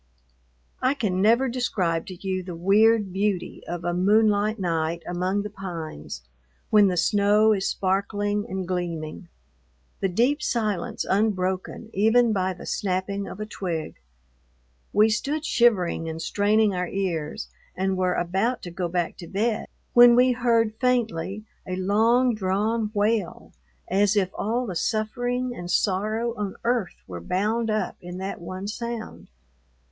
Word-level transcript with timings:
I 0.81 0.95
can 0.95 1.21
never 1.21 1.47
describe 1.47 2.07
to 2.07 2.15
you 2.27 2.41
the 2.41 2.55
weird 2.55 3.13
beauty 3.13 3.61
of 3.67 3.83
a 3.83 3.93
moonlight 3.93 4.57
night 4.57 5.03
among 5.05 5.43
the 5.43 5.49
pines 5.51 6.23
when 6.71 6.87
the 6.87 6.97
snow 6.97 7.51
is 7.53 7.69
sparkling 7.69 8.47
and 8.49 8.67
gleaming, 8.67 9.29
the 9.99 10.09
deep 10.09 10.41
silence 10.41 11.05
unbroken 11.07 11.91
even 11.93 12.33
by 12.33 12.51
the 12.51 12.65
snapping 12.65 13.27
of 13.27 13.39
a 13.39 13.45
twig. 13.45 13.97
We 14.91 15.07
stood 15.09 15.45
shivering 15.45 16.09
and 16.09 16.19
straining 16.19 16.73
our 16.73 16.87
ears 16.87 17.47
and 17.75 17.95
were 17.95 18.15
about 18.15 18.63
to 18.63 18.71
go 18.71 18.87
back 18.87 19.17
to 19.17 19.27
bed 19.27 19.67
when 19.93 20.15
we 20.15 20.31
heard 20.31 20.73
faintly 20.79 21.45
a 21.67 21.75
long 21.75 22.33
drawn 22.33 22.89
wail 22.95 23.53
as 23.87 24.15
if 24.15 24.31
all 24.33 24.65
the 24.65 24.75
suffering 24.75 25.55
and 25.55 25.69
sorrow 25.69 26.33
on 26.37 26.55
earth 26.63 26.95
were 27.05 27.21
bound 27.21 27.69
up 27.69 27.97
in 28.01 28.17
that 28.17 28.41
one 28.41 28.67
sound. 28.67 29.29